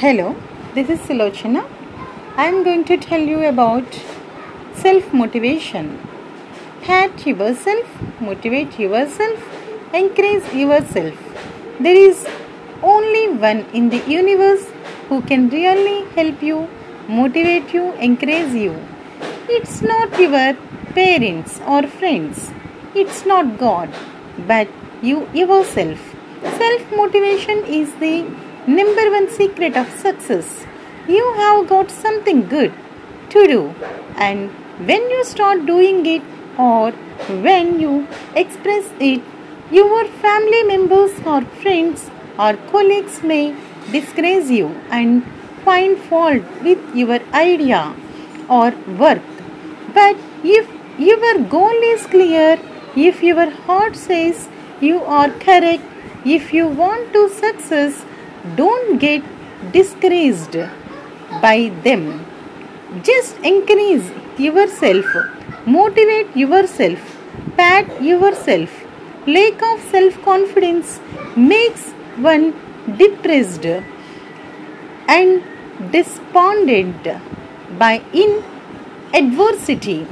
Hello, 0.00 0.36
this 0.74 0.88
is 0.90 1.00
Silochana. 1.00 1.62
I 2.36 2.44
am 2.46 2.62
going 2.62 2.84
to 2.84 2.96
tell 2.96 3.20
you 3.20 3.38
about 3.46 3.96
self 4.82 5.12
motivation. 5.12 5.88
Pat 6.82 7.26
yourself, 7.26 7.96
motivate 8.20 8.78
yourself, 8.78 9.42
encourage 9.92 10.54
yourself. 10.54 11.18
There 11.80 11.96
is 11.96 12.24
only 12.80 13.24
one 13.46 13.66
in 13.80 13.88
the 13.88 14.00
universe 14.06 14.64
who 15.08 15.20
can 15.22 15.48
really 15.48 16.04
help 16.14 16.44
you, 16.44 16.68
motivate 17.08 17.74
you, 17.74 17.92
encourage 17.94 18.52
you. 18.52 18.80
It's 19.48 19.82
not 19.82 20.16
your 20.20 20.54
parents 20.94 21.60
or 21.66 21.82
friends, 21.88 22.52
it's 22.94 23.26
not 23.26 23.58
God, 23.58 23.90
but 24.46 24.68
you 25.02 25.28
yourself. 25.34 25.98
Self 26.62 26.92
motivation 26.92 27.64
is 27.80 27.92
the 27.96 28.14
number 28.68 29.10
one 29.10 29.30
secret 29.30 29.76
of 29.76 29.90
success. 29.98 30.66
You 31.08 31.24
have 31.36 31.68
got 31.68 31.90
something 31.90 32.46
good 32.48 32.72
to 33.30 33.46
do, 33.46 33.74
and 34.16 34.50
when 34.88 35.08
you 35.10 35.24
start 35.24 35.64
doing 35.64 36.04
it 36.04 36.22
or 36.58 36.90
when 37.46 37.80
you 37.80 38.06
express 38.36 38.90
it, 39.00 39.22
your 39.70 40.04
family 40.24 40.62
members 40.64 41.12
or 41.24 41.40
friends 41.62 42.10
or 42.38 42.56
colleagues 42.72 43.22
may 43.22 43.56
disgrace 43.90 44.50
you 44.50 44.68
and 44.90 45.24
find 45.64 45.96
fault 46.10 46.42
with 46.62 46.94
your 46.94 47.20
idea 47.32 47.94
or 48.50 48.70
work. 48.98 49.22
But 49.94 50.16
if 50.44 50.68
your 50.98 51.38
goal 51.44 51.88
is 51.94 52.06
clear, 52.06 52.60
if 52.96 53.22
your 53.22 53.48
heart 53.50 53.96
says 53.96 54.48
you 54.82 55.02
are 55.04 55.30
correct, 55.30 55.84
if 56.26 56.52
you 56.52 56.66
want 56.66 57.12
to 57.14 57.28
success, 57.30 58.04
don't 58.56 58.98
get 58.98 59.22
discouraged 59.72 60.56
by 61.42 61.72
them. 61.84 62.24
Just 63.02 63.36
encourage 63.38 64.04
yourself, 64.38 65.06
motivate 65.66 66.36
yourself, 66.36 66.98
pat 67.56 68.02
yourself. 68.02 68.70
Lack 69.26 69.62
of 69.62 69.80
self 69.90 70.22
confidence 70.22 71.00
makes 71.36 71.90
one 72.28 72.54
depressed 72.96 73.66
and 75.08 75.42
despondent 75.92 77.08
by 77.78 78.02
in 78.12 78.42
adversity, 79.14 80.04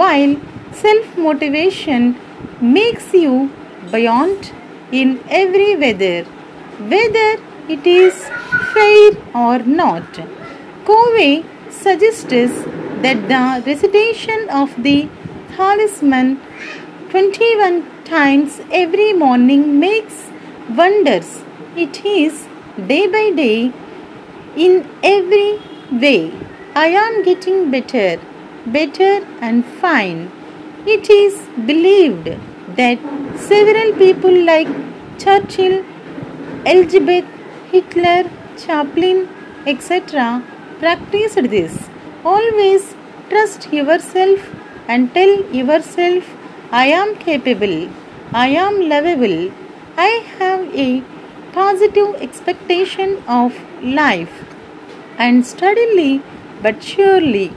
while 0.00 0.36
self 0.72 1.16
motivation 1.16 2.16
makes 2.60 3.12
you 3.14 3.50
buoyant 3.90 4.52
in 4.92 5.20
every 5.28 5.76
weather, 5.76 6.24
whether 6.92 7.40
it 7.74 7.86
is 7.86 8.14
fair 8.74 9.10
or 9.34 9.58
not. 9.80 10.20
Covey 10.86 11.44
suggests 11.70 12.24
that 13.04 13.20
the 13.32 13.42
recitation 13.66 14.48
of 14.60 14.74
the 14.86 15.08
talisman 15.56 16.40
21 17.10 17.78
times 18.04 18.60
every 18.72 19.12
morning 19.12 19.78
makes 19.78 20.18
wonders. 20.80 21.30
It 21.76 22.04
is 22.04 22.46
day 22.92 23.06
by 23.06 23.24
day 23.30 23.72
in 24.56 24.74
every 25.14 25.50
way. 26.04 26.32
I 26.74 26.86
am 27.04 27.22
getting 27.22 27.70
better, 27.70 28.20
better 28.66 29.12
and 29.40 29.64
fine. 29.64 30.30
It 30.86 31.10
is 31.10 31.42
believed 31.72 32.30
that 32.76 32.98
several 33.50 33.92
people 34.04 34.36
like 34.52 34.68
Churchill, 35.18 35.84
Elizabeth, 36.64 37.26
Hitler, 37.72 38.24
Chaplin, 38.58 39.28
etc. 39.66 40.42
practiced 40.78 41.42
this. 41.50 41.88
Always 42.24 42.94
trust 43.28 43.72
yourself 43.72 44.40
and 44.88 45.12
tell 45.14 45.32
yourself, 45.54 46.24
I 46.72 46.86
am 46.86 47.16
capable, 47.16 47.88
I 48.32 48.48
am 48.48 48.88
lovable, 48.88 49.52
I 49.96 50.24
have 50.38 50.74
a 50.74 51.02
positive 51.52 52.14
expectation 52.16 53.22
of 53.28 53.54
life, 53.82 54.44
and 55.18 55.46
steadily 55.46 56.22
but 56.62 56.82
surely 56.82 57.52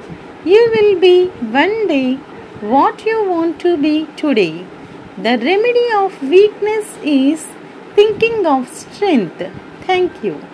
you 0.45 0.61
will 0.75 0.99
be 0.99 1.27
one 1.59 1.87
day 1.87 2.15
what 2.61 3.05
you 3.05 3.17
want 3.29 3.59
to 3.61 3.75
be 3.77 4.07
today. 4.15 4.65
The 5.17 5.37
remedy 5.37 5.87
of 5.95 6.21
weakness 6.23 6.97
is 7.03 7.45
thinking 7.95 8.45
of 8.45 8.67
strength. 8.67 9.43
Thank 9.85 10.23
you. 10.23 10.52